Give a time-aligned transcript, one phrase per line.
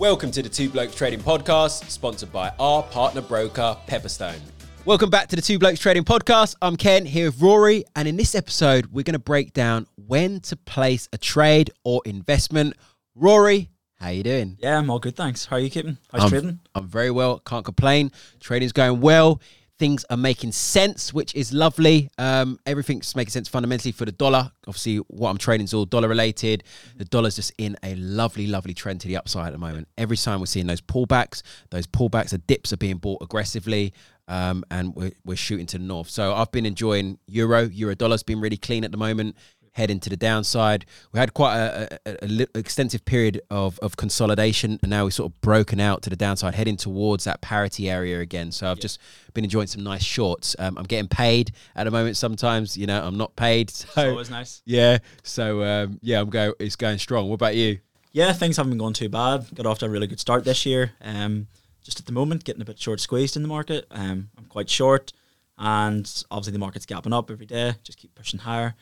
[0.00, 4.40] Welcome to the Two Blokes Trading Podcast, sponsored by our partner broker, Pepperstone.
[4.86, 6.56] Welcome back to the Two Blokes Trading Podcast.
[6.62, 10.40] I'm Ken here with Rory, and in this episode, we're going to break down when
[10.40, 12.78] to place a trade or investment.
[13.14, 14.56] Rory, how you doing?
[14.58, 15.44] Yeah, I'm all good, thanks.
[15.44, 15.98] How are you keeping?
[16.10, 16.60] How's I'm, trading?
[16.74, 17.38] I'm very well.
[17.40, 18.10] Can't complain.
[18.40, 19.42] Trading's going well.
[19.80, 22.10] Things are making sense, which is lovely.
[22.18, 24.52] Um, everything's making sense fundamentally for the dollar.
[24.68, 26.64] Obviously, what I'm trading is all dollar related.
[26.96, 29.88] The dollar's just in a lovely, lovely trend to the upside at the moment.
[29.96, 31.40] Every time we're seeing those pullbacks,
[31.70, 33.94] those pullbacks, the dips are being bought aggressively,
[34.28, 36.10] um, and we're, we're shooting to the north.
[36.10, 37.62] So I've been enjoying euro.
[37.62, 39.34] Euro dollar's been really clean at the moment
[39.72, 40.86] heading to the downside.
[41.12, 45.10] We had quite a, a, a, a, extensive period of, of consolidation, and now we're
[45.10, 48.52] sort of broken out to the downside, heading towards that parity area again.
[48.52, 48.82] So I've yeah.
[48.82, 49.00] just
[49.34, 50.56] been enjoying some nice shorts.
[50.58, 52.16] Um, I'm getting paid at the moment.
[52.16, 53.72] Sometimes, you know, I'm not paid.
[53.90, 54.62] So it's always nice.
[54.64, 54.98] Yeah.
[55.24, 56.52] So um, yeah, I'm going.
[56.60, 57.28] It's going strong.
[57.28, 57.80] What about you?
[58.12, 59.46] Yeah, things haven't been going too bad.
[59.54, 60.92] Got off to a really good start this year.
[61.00, 61.48] Um,
[61.82, 63.86] just at the moment, getting a bit short squeezed in the market.
[63.90, 65.12] Um, I'm quite short,
[65.58, 67.74] and obviously the market's gapping up every day.
[67.82, 68.74] Just keep pushing higher.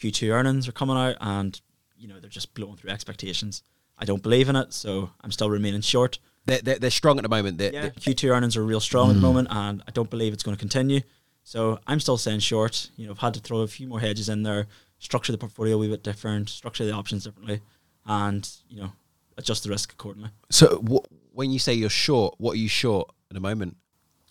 [0.00, 1.60] Q2 earnings are coming out and
[1.96, 3.62] you know they're just blowing through expectations.
[3.98, 6.18] I don't believe in it, so I'm still remaining short.
[6.46, 7.58] They're, they're, they're strong at the moment.
[7.58, 9.10] They're, yeah, Q2 earnings are real strong mm.
[9.10, 9.22] at the mm.
[9.22, 11.02] moment, and I don't believe it's going to continue.
[11.44, 12.90] So I'm still saying short.
[12.96, 14.66] You know, I've had to throw a few more hedges in there,
[14.98, 17.60] structure the portfolio a wee bit different, structure the options differently,
[18.06, 18.92] and you know,
[19.36, 20.30] adjust the risk accordingly.
[20.50, 23.76] So wh- when you say you're short, what are you short at the moment?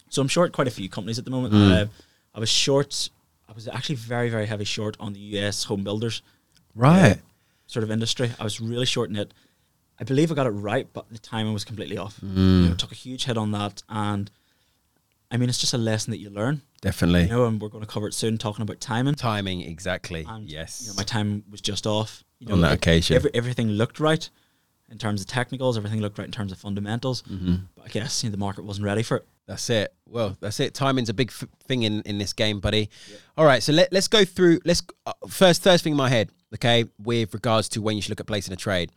[0.09, 1.53] So I'm short quite a few companies at the moment.
[1.53, 1.71] Mm.
[1.71, 1.85] Uh,
[2.33, 3.09] I was short
[3.49, 6.21] I was actually very, very heavy short on the US home builders.
[6.75, 7.13] Right.
[7.13, 7.15] Uh,
[7.67, 8.31] sort of industry.
[8.39, 9.33] I was really short in it.
[9.99, 12.21] I believe I got it right, but the timing was completely off.
[12.21, 12.63] Mm.
[12.63, 13.83] You know, took a huge hit on that.
[13.89, 14.31] And
[15.31, 16.61] I mean, it's just a lesson that you learn.
[16.81, 17.23] Definitely.
[17.23, 19.15] You know, and we're going to cover it soon, talking about timing.
[19.15, 20.25] Timing, exactly.
[20.27, 20.83] And, yes.
[20.83, 22.23] You know, my time was just off.
[22.39, 23.15] You know, on that occasion.
[23.15, 24.29] Every, everything looked right
[24.89, 27.23] in terms of technicals, everything looked right in terms of fundamentals.
[27.23, 27.55] Mm-hmm.
[27.75, 29.27] But I guess you know, the market wasn't ready for it.
[29.49, 29.95] That's it.
[30.05, 30.75] Well, that's it.
[30.75, 32.87] Timing's a big f- thing in, in this game, buddy.
[33.35, 34.59] All right, so let, let's go through.
[34.63, 38.11] Let's uh, first first thing in my head, okay, with regards to when you should
[38.11, 38.91] look at placing a trade.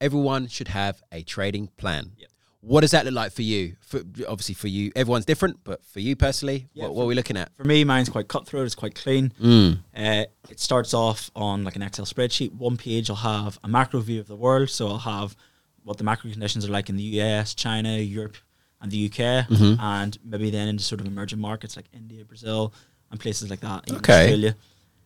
[0.00, 2.12] Everyone should have a trading plan.
[2.60, 3.76] What does that look like for you?
[3.80, 7.14] For, obviously, for you, everyone's different, but for you personally, yeah, what, what, are we
[7.14, 7.54] looking at?
[7.54, 8.64] For me, mine's quite cutthroat.
[8.64, 9.34] It's quite clean.
[9.38, 9.80] Mm.
[9.94, 12.52] Uh, it starts off on like an Excel spreadsheet.
[12.54, 14.70] One page, I'll have a macro view of the world.
[14.70, 15.36] So I'll have
[15.82, 18.36] what the macro conditions are like in the US, China, Europe,
[18.80, 19.80] and the UK, mm-hmm.
[19.80, 22.72] and maybe then into sort of emerging markets like India, Brazil,
[23.10, 23.90] and places like that.
[23.90, 24.24] Okay.
[24.24, 24.56] Australia.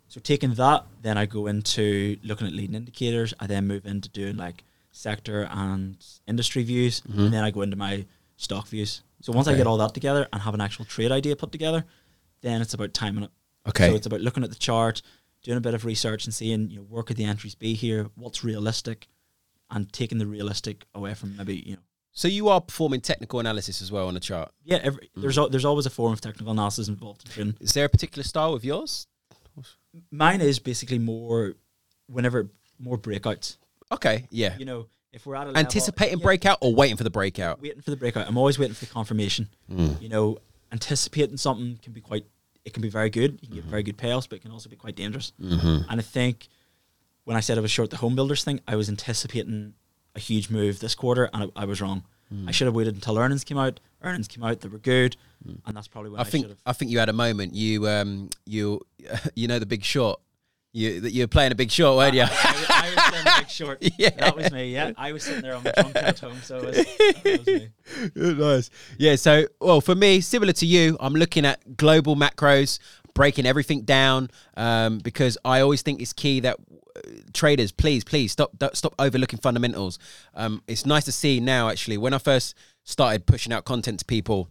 [0.09, 3.32] So taking that, then I go into looking at leading indicators.
[3.41, 5.97] I then move into doing like sector and
[6.27, 7.19] industry views, mm-hmm.
[7.19, 8.05] and then I go into my
[8.37, 9.03] stock views.
[9.22, 9.55] So once okay.
[9.55, 11.84] I get all that together and have an actual trade idea put together,
[12.43, 13.31] then it's about timing it.
[13.69, 13.88] Okay.
[13.88, 15.00] So it's about looking at the chart,
[15.43, 18.11] doing a bit of research, and seeing you know where could the entries be here,
[18.15, 19.09] what's realistic,
[19.71, 21.82] and taking the realistic away from maybe you know
[22.12, 24.53] so you are performing technical analysis as well on the chart.
[24.65, 25.23] Yeah, every, mm.
[25.23, 27.56] there's there's always a form of technical analysis involved in.
[27.61, 29.06] Is there a particular style of yours?
[30.11, 31.55] Mine is basically more
[32.06, 33.56] whenever more breakouts.
[33.91, 34.56] Okay, yeah.
[34.59, 37.61] You know, if we're at a anticipating level, yeah, breakout or waiting for the breakout.
[37.61, 38.29] Waiting for the breakout.
[38.29, 39.49] I'm always waiting for the confirmation.
[39.71, 40.00] Mm.
[40.00, 40.39] You know,
[40.71, 42.25] anticipating something can be quite.
[42.65, 43.33] It can be very good.
[43.33, 43.55] You can mm-hmm.
[43.56, 45.33] get very good payoffs, but it can also be quite dangerous.
[45.43, 45.91] Mm-hmm.
[45.91, 46.49] And I think
[47.25, 49.75] when I said I was short the home builders thing, I was anticipating
[50.15, 52.05] a huge move this quarter, and I, I was wrong.
[52.33, 52.49] Mm.
[52.49, 53.81] I should have waited until earnings came out.
[54.03, 55.59] Earnings came out; they were good, mm.
[55.67, 56.45] and that's probably when I, I think.
[56.45, 56.62] Should've.
[56.67, 57.55] I think you had a moment.
[57.55, 58.81] You, um, you,
[59.34, 60.21] you know, the Big Short.
[60.75, 62.23] You, that you were playing a Big Short, weren't you?
[62.23, 63.78] I, I, I was playing a Big Short.
[63.99, 64.73] yeah, that was me.
[64.73, 67.71] Yeah, I was sitting there on my trunk at home, so it was, that
[68.15, 68.34] was me.
[68.44, 68.71] nice.
[68.99, 69.17] Yeah.
[69.17, 72.79] So, well, for me, similar to you, I'm looking at global macros
[73.15, 76.56] breaking everything down um, because I always think it's key that
[77.32, 79.98] traders, please, please stop stop overlooking fundamentals.
[80.34, 81.69] Um, it's nice to see now.
[81.69, 82.54] Actually, when I first
[82.84, 84.48] started pushing out content to people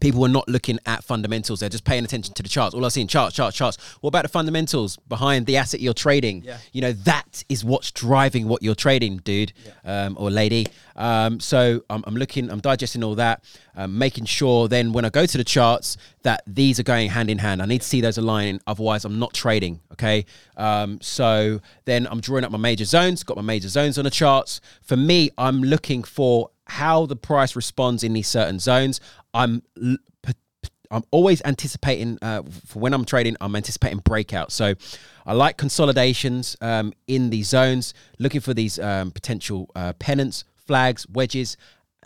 [0.00, 1.60] people were not looking at fundamentals.
[1.60, 2.74] They're just paying attention to the charts.
[2.74, 3.76] All I've seen charts, charts, charts.
[4.00, 6.42] What about the fundamentals behind the asset you're trading?
[6.42, 6.58] Yeah.
[6.72, 10.06] You know, that is what's driving what you're trading, dude yeah.
[10.06, 10.66] um, or lady.
[10.96, 13.44] Um, so I'm, I'm, looking, I'm digesting all that,
[13.76, 17.28] um, making sure then when I go to the charts that these are going hand
[17.28, 17.60] in hand.
[17.60, 18.60] I need to see those aligning.
[18.66, 19.80] Otherwise, I'm not trading.
[19.92, 20.24] Okay.
[20.56, 24.10] Um, so then I'm drawing up my major zones, got my major zones on the
[24.10, 24.60] charts.
[24.82, 29.00] For me, I'm looking for how the price responds in these certain zones.
[29.34, 29.62] I'm
[30.92, 33.36] I'm always anticipating uh, for when I'm trading.
[33.40, 34.52] I'm anticipating breakouts.
[34.52, 34.74] So
[35.24, 41.06] I like consolidations um, in these zones, looking for these um, potential uh, pennants, flags,
[41.08, 41.56] wedges,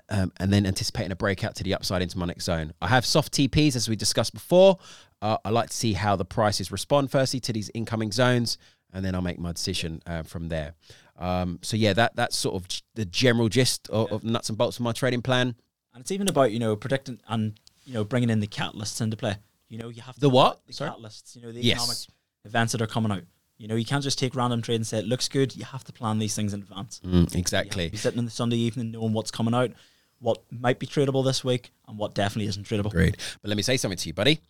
[0.08, 2.72] um, and then anticipating a breakout to the upside into my next zone.
[2.80, 4.78] I have soft TPs as we discussed before.
[5.20, 8.56] Uh, I like to see how the prices respond firstly to these incoming zones,
[8.92, 10.74] and then I'll make my decision uh, from there.
[11.18, 14.14] Um, so yeah, that that's sort of the general gist of, Yeah.
[14.16, 15.54] of nuts and bolts of my trading plan.
[15.94, 19.16] And it's even about you know predicting and you know bringing in the catalysts into
[19.16, 19.36] play.
[19.68, 20.60] You know you have to The what?
[20.66, 20.90] The Sorry?
[20.90, 21.34] catalysts.
[21.36, 21.76] You know the Yes.
[21.78, 21.98] economic
[22.44, 23.22] events that are coming out.
[23.58, 25.56] You know you can't just take random trade and say it looks good.
[25.56, 27.00] You have to plan these things in advance.
[27.04, 27.88] Mm, You have to exactly.
[27.88, 29.72] be sitting in the Sunday evening knowing what's coming out,
[30.18, 32.86] what might be tradable this week, and what definitely isn't tradable.
[32.86, 33.16] Agreed.
[33.40, 34.40] But let me say something to you, buddy.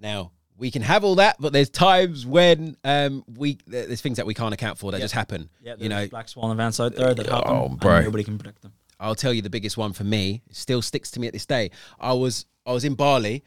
[0.00, 4.26] Now we can have all that, but there's times when um, we there's things that
[4.26, 5.04] we can't account for that Yeah.
[5.04, 5.48] just happen.
[5.62, 8.00] Yeah, you know, black swan events out there that happen, Oh, and bro.
[8.02, 8.72] nobody can predict them.
[9.00, 10.42] I'll tell you the biggest one for me.
[10.50, 11.70] Still sticks to me at this day.
[12.00, 13.44] I was I was in Bali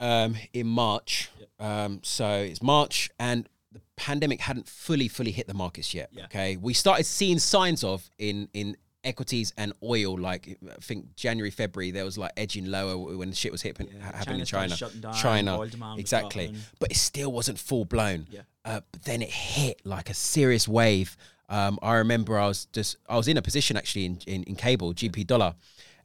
[0.00, 1.28] um, in March.
[1.58, 6.10] Um, so it's March and the pandemic hadn't fully fully hit the markets yet.
[6.12, 6.24] Yeah.
[6.26, 8.76] Okay, we started seeing signs of in in
[9.06, 10.18] equities and oil.
[10.18, 14.02] Like I think January February there was like edging lower when shit was hit, Yeah,
[14.16, 14.92] happening in China China.
[15.00, 16.54] down, China, oil demand exactly.
[16.78, 18.26] But it still wasn't full blown.
[18.30, 18.42] Yeah.
[18.64, 21.16] Uh, but then it hit like a serious wave.
[21.48, 24.56] Um, I remember I was just I was in a position actually in, in, in
[24.56, 25.54] cable GBP dollar,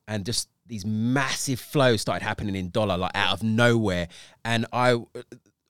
[0.07, 4.07] and just these massive flows started happening in dollar like out of nowhere,
[4.45, 4.97] and I.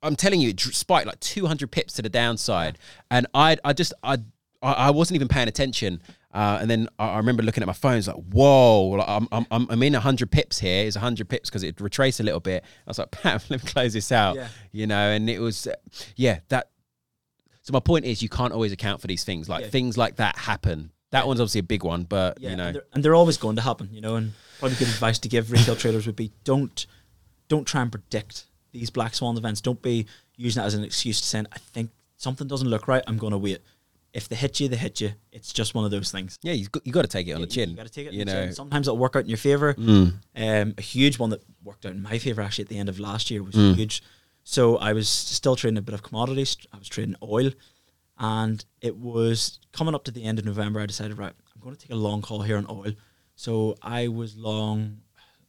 [0.04, 2.80] I'm telling you, it spiked like 200 pips to the downside,
[3.12, 4.18] and I, I just, I
[4.64, 6.02] I wasn't even paying attention.
[6.34, 9.28] Uh, and then I I remember looking at my phone, it's like, whoa, like, I'm,
[9.32, 10.86] I'm, I'm I'm in 100 pips here.
[10.88, 12.64] It's 100 pips because it retraced a little bit.
[12.64, 14.36] I was like, Pam, let me close this out.
[14.38, 14.48] Yeah.
[14.72, 15.68] You know, and it was,
[16.16, 16.70] yeah, that.
[17.64, 19.48] So my point is, you can't always account for these things.
[19.50, 19.70] Like Yeah.
[19.70, 20.92] things like that happen.
[21.12, 23.38] That one's obviously a big one, but Yeah, you know, and, they're, and they're always
[23.38, 23.90] going to happen.
[23.92, 26.86] You know, and probably good advice to give retail traders would be don't
[27.50, 29.60] don't try and predict these black swan events.
[29.60, 30.06] Don't be
[30.38, 33.04] using that as an excuse to say I think something doesn't look right.
[33.08, 33.60] I'm going to wait.
[34.14, 35.14] If they hit you, they hit you.
[35.32, 36.38] It's just one of those things.
[36.42, 37.70] yeah, you got, you got to take it on Yeah, the chin.
[37.70, 38.14] You, got to take it.
[38.14, 38.54] You know, chin.
[38.54, 39.74] sometimes it'll work out in your favor.
[39.74, 40.14] Mm.
[40.36, 43.00] Um, a huge one that worked out in my favor actually at the end of
[43.00, 43.76] last year was Mm.
[43.76, 44.04] huge.
[44.44, 46.58] So I was still trading a bit of commodities.
[46.74, 47.52] I was trading oil,
[48.18, 50.80] and it was coming up to the end of November.
[50.82, 52.94] I decided, right, I'm going to take a long call here on oil.
[53.36, 54.98] So I was long.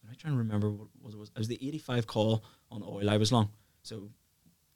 [0.09, 1.31] I'm trying to remember what was it was.
[1.31, 3.09] It was the 85 call on oil.
[3.11, 3.49] I was long.
[3.83, 4.11] So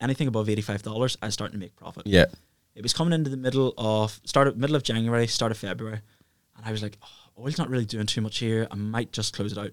[0.01, 2.07] anything above 85 dollars, I was starting to make profit.
[2.07, 2.25] yeah,
[2.77, 6.01] It was coming into the middle of start of middle of January, start of February,
[6.57, 8.69] and I was like, oh, oil's not really doing too much here.
[8.71, 9.71] I might just close it out.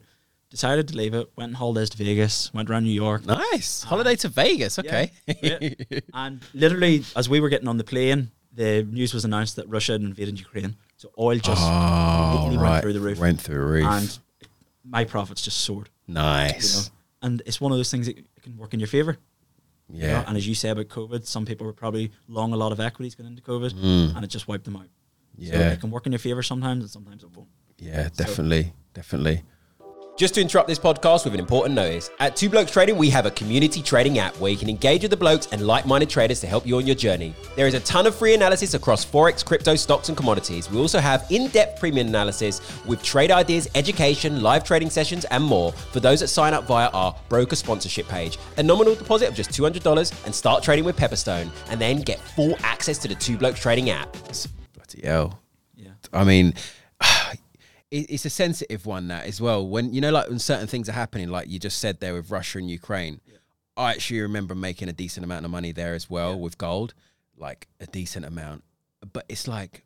[0.50, 1.30] Decided to leave it.
[1.36, 2.54] Went on holidays to Vegas.
[2.54, 3.26] Went around New York.
[3.26, 4.80] nice holiday to Vegas.
[4.80, 5.12] Okay,
[5.42, 5.60] Yeah.
[6.14, 9.94] and literally, as we were getting on the plane, the news was announced that Russia
[9.94, 10.78] had invaded Ukraine.
[10.96, 13.86] So oil just oh, right, went through the roof, went through the roof.
[13.86, 14.20] and
[14.86, 15.90] my profits just soared.
[16.08, 16.88] You nice.
[16.88, 16.94] know?
[17.24, 19.18] And it's one of those things that can work in your favor.
[19.90, 20.08] You know?
[20.08, 20.24] Yeah.
[20.28, 23.16] And as you say about COVID, some people were probably long a lot of equities
[23.16, 24.16] going into COVID, Mm.
[24.16, 24.88] and it just wiped them out.
[25.40, 25.72] So Yeah.
[25.72, 27.50] it can work in your favor sometimes, and sometimes it won't.
[27.80, 29.44] Yeah, definitely, definitely.
[30.15, 32.12] Just to interrupt this podcast with an important notice.
[32.19, 35.10] At Two Blokes Trading, we have a community trading app where you can engage with
[35.10, 37.33] the blokes and like minded traders to help you on your journey.
[37.56, 40.69] There is a ton of free analysis across Forex, crypto, stocks, and commodities.
[40.69, 45.44] We also have in depth premium analysis with trade ideas, education, live trading sessions, and
[45.44, 48.38] more for those that sign up via our broker sponsorship page.
[48.57, 52.56] A nominal deposit of just $200 and start trading with Pepperstone, and then get full
[52.60, 54.13] access to the Two Blokes Trading app.
[54.13, 55.39] Bloody hell.
[55.75, 55.89] Yeah.
[56.13, 56.56] I mean, it,
[58.00, 59.68] it's a sensitive one that as well.
[59.68, 62.31] When you know, like when certain things are happening, like you just said there with
[62.31, 63.22] Russia and Ukraine.
[63.75, 66.42] I actually remember making a decent amount of money there as well Yeah.
[66.45, 66.94] with gold,
[67.36, 68.63] like a decent amount.
[69.12, 69.84] But it's like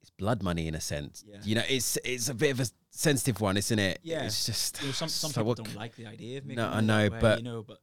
[0.00, 1.24] it's blood money in a sense.
[1.26, 1.38] Yeah.
[1.42, 3.98] You know, it's it's a bit of a sensitive one, isn't it?
[4.04, 4.24] Yeah.
[4.24, 6.68] It's just You know, some some so people don't like the idea of making No,
[6.68, 7.78] I know, way, but- you know, but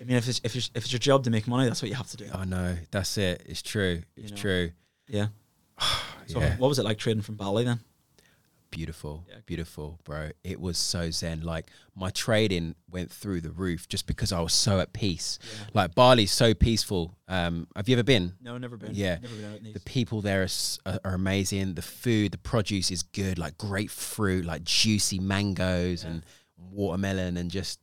[0.00, 1.88] I mean, if it's if it's if it's your job to make money, that's what
[1.88, 2.28] you have to do.
[2.32, 3.42] I know that's it.
[3.46, 4.02] It's true.
[4.16, 4.36] It's know.
[4.36, 4.70] true.
[5.08, 5.28] Yeah.
[6.28, 6.56] So yeah.
[6.56, 7.80] what was it like trading from Bali then?
[8.72, 9.36] Beautiful Yeah.
[9.46, 14.32] beautiful bro it was so zen like my trading went through the roof just because
[14.32, 15.66] i was so at peace Yeah.
[15.74, 18.90] like bali's so peaceful um have you ever been No, never been.
[18.94, 19.18] Yeah.
[19.22, 20.48] Never been the people there are,
[20.90, 26.02] are are amazing the food the produce is good like great fruit like juicy mangoes
[26.02, 26.10] Yeah.
[26.10, 26.26] and
[26.70, 27.78] watermelon and just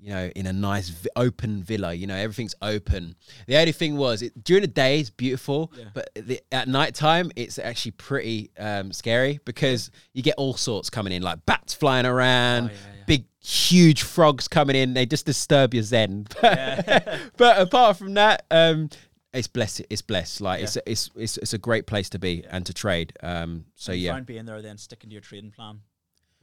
[0.00, 3.14] you know in a nice vi- open villa you know everything's open
[3.46, 5.84] the only thing was it, during the day it's beautiful Yeah.
[5.94, 11.12] but the, at nighttime it's actually pretty um, scary because you get all sorts coming
[11.12, 13.04] in like bats flying around Oh, yeah, yeah.
[13.06, 17.18] big huge frogs coming in they just disturb your zen Yeah.
[17.36, 18.90] but apart from that um
[19.32, 20.64] it's blessed it's blessed like Yeah.
[20.64, 23.92] it's, a, it's it's it's a great place to be and to trade um so
[23.92, 25.80] You yeah found being there then sticking to your trading plan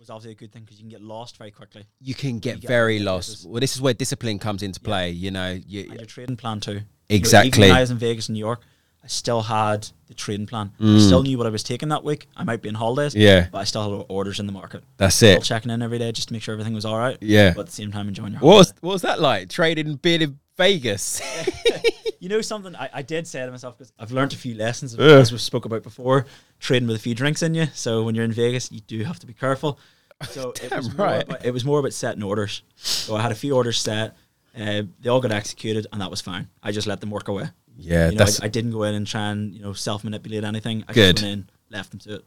[0.02, 1.84] was obviously a good thing because you can get lost very quickly.
[2.02, 3.48] you can get get very lost places.
[3.48, 6.60] well this is where discipline comes into play you know you And your trading plan
[6.60, 6.72] too.
[6.74, 7.50] You know, Exactly.
[7.50, 8.62] even when I was in Vegas and New York,
[9.04, 10.72] I still had the trading plan.
[10.80, 11.06] I Mm.
[11.06, 12.28] still knew what I was taking that week.
[12.38, 14.84] I might be on holidays, yeah but I still had orders in the market.
[14.98, 17.18] that's Still it checking in every day just to make sure everything was all right.
[17.22, 19.96] yeah But at the same time, enjoying your what was, what was that like trading
[19.98, 21.22] being in vegas
[22.22, 22.76] You know something?
[22.76, 25.06] I, I did say to myself because I've learned a few lessons Yeah.
[25.18, 26.28] as we've spoke about before.
[26.60, 29.20] Trading with a few drinks in you, so when you're in Vegas, you do have
[29.20, 29.78] to be careful.
[30.30, 31.24] So it was more right.
[31.24, 32.62] about, it was more about setting orders.
[32.76, 34.16] So I had a few orders set.
[34.56, 36.48] Uh, they all got executed, and that was fine.
[36.62, 37.50] I just let them work away.
[37.76, 40.04] Yeah, You know, I, that's I didn't go in and try and you know self
[40.04, 40.84] manipulate anything.
[40.88, 41.16] I Good.
[41.16, 42.26] just went in, left them to it.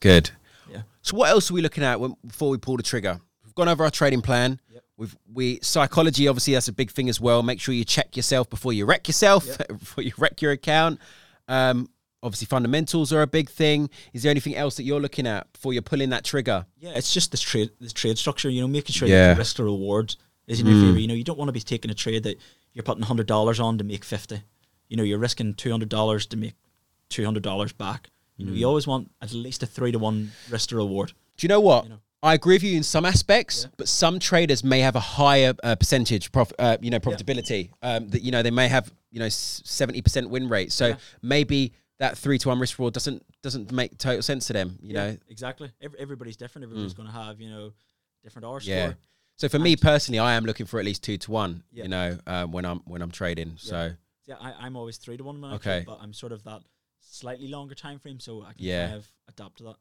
[0.00, 0.30] good.
[0.72, 0.82] Yeah.
[1.02, 3.20] So what else are we looking at when, before we pull the trigger?
[3.44, 4.58] We've gone over our trading plan.
[4.72, 4.83] Yep.
[4.96, 7.42] We've we psychology obviously that's a big thing as well.
[7.42, 11.00] Make sure you check yourself before you wreck yourself, before you wreck your account.
[11.48, 11.88] Um,
[12.22, 13.90] obviously fundamentals are a big thing.
[14.12, 16.64] Is there anything else that you're looking at before you're pulling that trigger?
[16.78, 18.48] Yeah, it's just this trade this trade structure.
[18.48, 19.28] You know, making sure Yeah.
[19.28, 20.14] that the risk to reward
[20.46, 20.98] is in your favor.
[21.00, 22.38] You know, you don't want to be taking a trade that
[22.72, 24.42] you're putting hundred dollars on to make fifty.
[24.88, 26.54] You know, you're risking two hundred dollars to make
[27.08, 28.10] two hundred dollars back.
[28.36, 31.12] You know, you always want at least a three to one risk to reward.
[31.36, 31.84] Do you know what?
[31.84, 32.00] You know.
[32.24, 33.70] I agree with you in some aspects, Yeah.
[33.76, 37.70] but some traders may have a higher uh, percentage, prof, uh, you know, profitability.
[37.82, 40.72] Um, that you know they may have you know seventy percent win rate.
[40.72, 40.96] So Yeah.
[41.20, 44.78] maybe that three to one risk reward doesn't doesn't make total sense to them.
[44.82, 45.70] You know, exactly.
[45.82, 46.64] Every, everybody's different.
[46.64, 47.72] Everybody's going to have you know
[48.22, 48.86] different R Yeah.
[48.86, 48.96] score.
[49.36, 51.62] So for me personally, I am looking for at least two to one.
[51.72, 51.82] Yeah.
[51.82, 53.54] You know, um, when I'm when I'm trading.
[53.58, 53.92] So
[54.26, 55.70] Yeah, I, I'm always three to one when I Okay.
[55.82, 56.62] trade, but I'm sort of that
[57.00, 58.86] slightly longer time frame, so I can Yeah.
[58.86, 59.76] kind of adapt to that.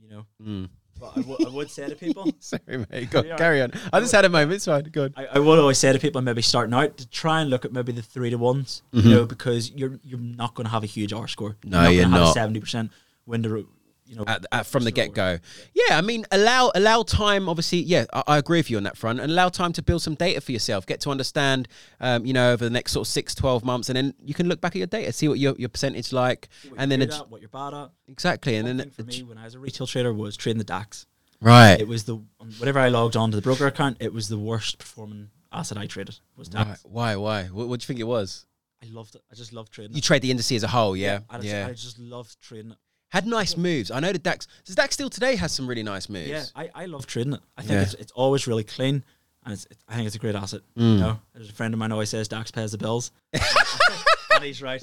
[0.00, 0.68] You know, mm.
[1.00, 1.12] But
[1.46, 3.10] I would- say to people, sorry, mate.
[3.10, 3.72] Go, carry on.
[3.92, 4.52] I just had a moment.
[4.52, 4.84] It's fine.
[4.84, 5.12] Good.
[5.16, 7.72] I, I would always say to people maybe starting out to try and look at
[7.72, 9.04] maybe the three to ones, Mhm.
[9.04, 11.56] you know, because you're you're not going to have a huge R score.
[11.64, 12.30] No, you're gonna have not.
[12.30, 12.90] a seventy percent
[13.26, 13.68] win to,
[14.08, 15.38] you know, At, at, from the get go,
[15.74, 15.98] yeah.
[15.98, 17.48] I mean, allow allow time.
[17.48, 20.00] Obviously, yeah, I, I agree with you on that front, and allow time to build
[20.00, 20.86] some data for yourself.
[20.86, 21.68] Get to understand,
[22.00, 24.48] um, you know, over the next sort of six, 12 months, and then you can
[24.48, 26.48] look back at your data, see what your, your percentage like,
[26.78, 27.90] and then good it's at, what you're bad at.
[28.08, 31.06] exactly, and then for me when I was a retail trader was trading the DAX.
[31.42, 32.16] right, It was the
[32.58, 35.86] whenever I logged on to the broker account, it was the worst performing asset I
[35.86, 36.48] traded was?
[36.48, 36.82] DAX.
[36.84, 37.16] Why?
[37.16, 37.44] Why?
[37.44, 38.46] What, what do you think it was?
[38.82, 39.22] I loved it.
[39.30, 39.92] I just loved trading.
[39.92, 40.04] You it.
[40.04, 41.42] trade the industry as a whole, yeah, I yeah.
[41.42, 42.78] just, I just loved trading it.
[43.10, 43.90] Had nice moves.
[43.90, 44.46] I know the DAX.
[44.64, 46.28] Does DAX still today has some really nice moves?
[46.28, 47.40] Yeah, I, I love trading it.
[47.56, 47.82] I think Yeah.
[47.82, 49.02] it's, it's always really clean,
[49.44, 50.60] and it's, it, I think it's a great asset.
[50.76, 50.94] Mm.
[50.94, 54.60] You know, there's a friend of mine always says Dax pays the bills, and he's
[54.62, 54.82] right.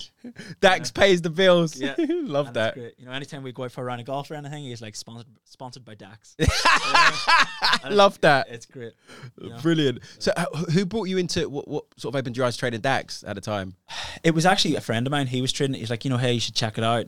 [0.60, 1.80] DAX pays the bills.
[1.80, 1.94] Yeah.
[2.00, 2.74] Love And it's that.
[2.74, 2.94] great.
[2.98, 4.96] You know, anytime we go out for a round of golf or anything, he's like
[4.96, 6.36] sponsored sponsored by Dax.
[7.90, 8.48] Love that.
[8.50, 8.94] It's great.
[9.40, 9.58] you know.
[9.60, 10.00] Brilliant.
[10.20, 13.24] So, uh, who brought you into what, what sort of opened your eyes trading DAX
[13.26, 13.76] at the time?
[14.24, 15.28] It was actually a friend of mine.
[15.28, 15.76] He was trading.
[15.76, 17.06] He's like, you know, hey, you should check it out.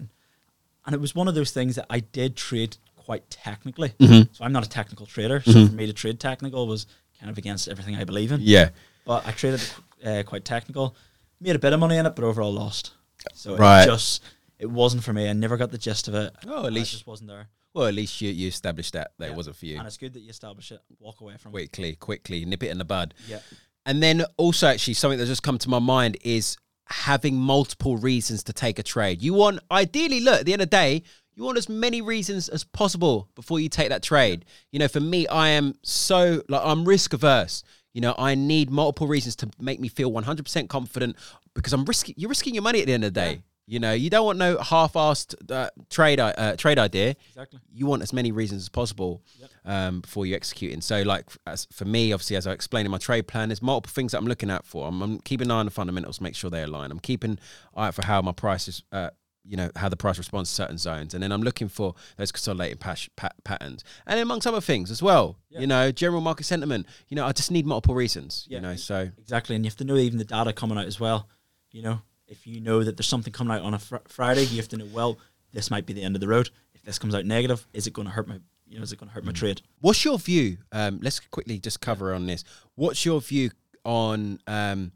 [0.87, 3.89] And it was one of those things that I did trade quite technically.
[3.99, 4.29] Mhm.
[4.35, 5.41] So I'm not a technical trader.
[5.45, 6.87] So for me to trade technical was
[7.19, 8.39] kind of against everything I believe in.
[8.41, 8.69] Yeah.
[9.05, 9.61] But I traded
[10.05, 10.95] uh, quite technical,
[11.39, 12.91] made a bit of money in it, but overall lost.
[13.33, 13.83] So Right.
[13.83, 14.23] it just
[14.59, 15.29] it wasn't for me.
[15.29, 16.33] I never got the gist of it.
[16.47, 17.49] Oh, at I least- just wasn't there.
[17.73, 19.31] Well, at least you, you established that that Yeah.
[19.33, 19.77] it wasn't for you.
[19.77, 20.79] And it's good that you establish it.
[20.99, 21.53] Walk away from it.
[21.53, 23.13] Quickly, quickly, nip it in the bud.
[23.27, 23.39] Yeah.
[23.85, 26.57] And then also, actually, something that's just come to my mind is
[26.89, 29.21] having multiple reasons to take a trade.
[29.21, 31.03] You want, ideally, look, at the end of the day,
[31.35, 34.45] you want as many reasons as possible before you take that trade.
[34.71, 37.63] You know, for me, I am so, like, I'm risk averse.
[37.93, 41.15] You know, I need multiple reasons to make me feel 100% confident
[41.53, 43.43] because I'm risking, you're risking your money at the end of the day.
[43.69, 47.59] You know, you don't want no half-assed uh, trade uh, trade idea Exactly.
[47.73, 49.49] you want as many reasons as possible Yep.
[49.65, 50.79] um, before you executing.
[50.79, 53.93] So, like as for me, obviously, as I explained in my trade plan, there's multiple
[53.93, 54.87] things that I'm looking at for.
[54.87, 56.91] I'm, I'm keeping an eye on the fundamentals, make sure they align.
[56.91, 57.37] I'm keeping
[57.75, 59.09] eye out for how my price is, uh,
[59.43, 62.31] you know, how the price responds to certain zones, and then I'm looking for those
[62.31, 65.39] consolidating pas- pa- patterns, and amongst other things as well.
[65.49, 65.59] Yeah.
[65.59, 66.85] You know, general market sentiment.
[67.09, 68.45] You know, I just need multiple reasons.
[68.49, 68.57] Yeah.
[68.57, 69.55] You know, so Exactly.
[69.57, 71.27] And you have to know even the data coming out as well.
[71.71, 74.57] You know, if you know that there's something coming out on a fr- Friday, you
[74.57, 75.17] have to know, well,
[75.53, 76.49] this might be the end of the road.
[76.73, 78.99] If this comes out negative, is it going to hurt my, you know, is it
[78.99, 79.27] going to hurt Mm.
[79.27, 79.61] my trade?
[79.79, 80.57] What's your view?
[80.71, 82.43] Um, let's quickly just cover on this.
[82.75, 83.51] What's your view
[83.85, 84.91] on um,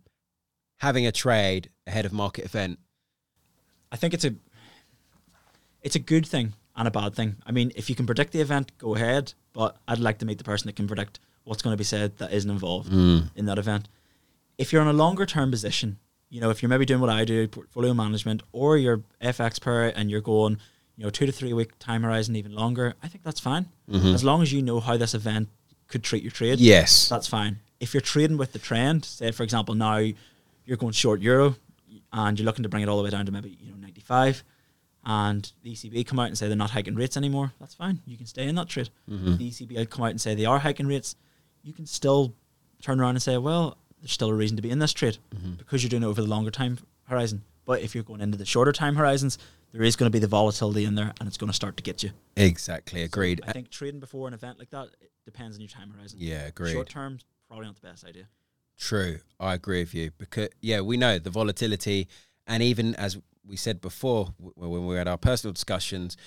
[0.77, 2.79] having a trade ahead of market event?
[3.91, 4.33] I think it's a
[5.81, 7.37] it's a good thing and a bad thing.
[7.45, 9.33] I mean, if you can predict the event, go ahead.
[9.53, 12.17] But I'd like to meet the person that can predict what's going to be said
[12.19, 13.89] that isn't involved in that event.
[14.57, 15.97] If you're in a longer term position,
[16.31, 19.89] you know, if you're maybe doing what I do, portfolio management, or you're FX per
[19.89, 20.57] and you're going,
[20.95, 23.67] you know, two to three week time horizon, even longer, I think that's fine.
[23.89, 24.15] Mm-hmm.
[24.15, 25.49] As long as you know how this event
[25.87, 27.09] could treat your trade Yes.
[27.09, 27.59] that's fine.
[27.81, 29.97] If you're trading with the trend, say for example now
[30.65, 31.55] you're going short euro
[32.13, 34.43] and you're looking to bring it all the way down to maybe you know 95
[35.03, 37.99] and the ECB come out and say they're not hiking rates anymore, that's fine.
[38.05, 38.89] You can stay in that trade.
[39.07, 41.15] If the ECB come out and say they are hiking rates,
[41.63, 42.33] you can still
[42.83, 45.53] turn around and say, well, there's still a reason to be in this trade mm-hmm.
[45.53, 47.43] because you're doing it over the longer time horizon.
[47.65, 49.37] But if you're going into the shorter time horizons,
[49.71, 51.83] there is going to be the volatility in there and it's going to start to
[51.83, 52.11] get you.
[52.35, 53.03] Exactly.
[53.03, 53.41] Agreed.
[53.47, 56.19] I think trading before an event like that it depends on your time horizon.
[56.21, 56.73] yeah, agreed.
[56.73, 58.27] Short term, probably not the best idea.
[58.77, 62.07] True, I agree with you because yeah, we know the volatility,
[62.47, 66.17] and even as we said before when we had our personal discussions,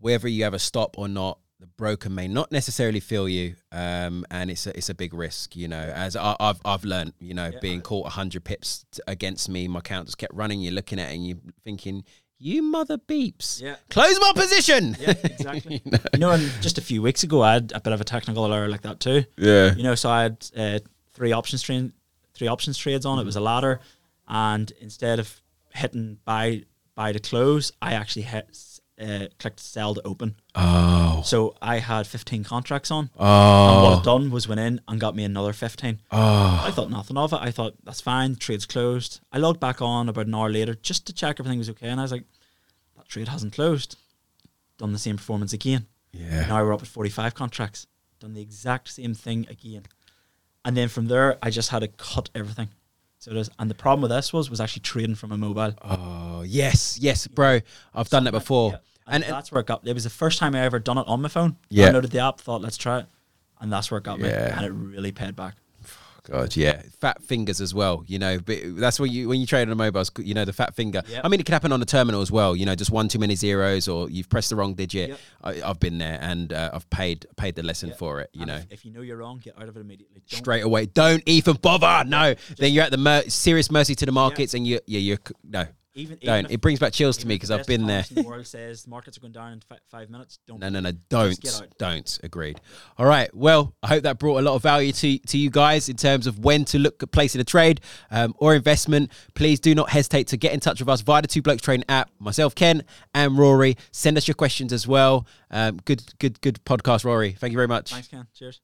[0.00, 4.24] whether you have a stop or not, the broker may not necessarily feel you, um,
[4.30, 5.78] and it's a, it's a big risk, you know.
[5.94, 7.58] As I, I've I've learned, you know, Yeah.
[7.60, 10.60] being caught hundred pips t- against me, my account just kept running.
[10.60, 12.04] You're looking at it and you're thinking,
[12.38, 13.76] you mother beeps, Yeah.
[13.88, 14.96] close my position.
[15.00, 15.80] Yeah, exactly.
[16.12, 18.52] you know, and just a few weeks ago, I had a bit of a technical
[18.52, 19.24] error like that too.
[19.38, 19.74] yeah.
[19.74, 20.78] You know, so I had uh,
[21.14, 21.92] three options trade,
[22.34, 23.18] three options trades on.
[23.20, 23.80] It was a ladder,
[24.28, 25.40] and instead of
[25.72, 26.64] hitting buy
[26.96, 30.36] buy to close, I actually hit uh, clicked sell to open.
[30.54, 31.22] Oh.
[31.24, 33.10] So I had 15 contracts on.
[33.18, 33.98] And what Oh.
[33.98, 36.00] it done was went in and got me another 15.
[36.12, 36.62] Oh.
[36.64, 37.40] I thought nothing of it.
[37.40, 38.32] I thought that's fine.
[38.34, 39.20] The trade's closed.
[39.32, 41.98] I logged back on about an hour later just to check everything was okay, and
[42.00, 42.24] I was like,
[42.96, 43.96] that trade hasn't closed.
[44.78, 45.86] Done the same performance again.
[46.12, 46.46] Yeah.
[46.46, 47.86] Now we're up at 45 contracts.
[48.20, 49.82] Done the exact same thing again.
[50.64, 52.68] And then from there, I just had to cut everything.
[53.24, 55.72] So it is, and the problem with this was was actually trading from a mobile.
[55.80, 57.60] Oh yes, yes, bro.
[57.94, 58.72] I've done that before.
[58.72, 58.78] Yeah.
[59.06, 59.86] And, And, that's where it got.
[59.86, 61.56] It was the first time I ever done it on my phone.
[61.70, 61.86] Yeah.
[61.86, 63.06] I Downloaded the app, thought let's try it,
[63.60, 64.28] and that's where it got me.
[64.28, 65.54] And it really paid back.
[66.24, 68.02] God, yeah, fat fingers as well.
[68.06, 70.52] You know, but that's when you when you trade on a mobile, you know, the
[70.52, 71.02] fat finger.
[71.06, 71.20] Yep.
[71.24, 72.56] I mean, it can happen on the terminal as well.
[72.56, 75.10] You know, just one too many zeros, or you've pressed the wrong digit.
[75.10, 75.18] Yep.
[75.42, 77.96] I, I've been there, and uh, I've paid paid the lesson Yeah.
[77.96, 78.30] for it.
[78.32, 80.22] You And know, if, if you know you're wrong, get out of it immediately.
[80.30, 80.86] Don't- straight away.
[80.86, 82.08] Don't even bother.
[82.08, 85.18] No, then you're at the mer- serious mercy to the markets, and you yeah you're
[85.42, 85.66] no.
[85.96, 86.44] Even, even Don't.
[86.46, 88.04] if- It brings back chills to me because I've been there.
[88.10, 90.38] the world says the markets are going down in fi- five minutes.
[90.46, 90.58] Don't.
[90.58, 91.68] No, no, no, don't, get out.
[91.78, 92.18] don't.
[92.24, 92.60] Agreed.
[92.98, 93.32] All right.
[93.34, 96.26] Well, I hope that brought a lot of value to to you guys in terms
[96.26, 99.12] of when to look at placing a trade um, or investment.
[99.34, 101.84] Please do not hesitate to get in touch with us via the Two Blokes Trading
[101.88, 102.10] app.
[102.18, 102.82] Myself, Ken,
[103.14, 103.76] and Rory.
[103.92, 105.26] Send us your questions as well.
[105.50, 107.32] Um, good, good, good podcast, Rory.
[107.38, 107.92] Thank you very much.
[107.92, 108.26] Thanks, Ken.
[108.34, 108.60] Cheers.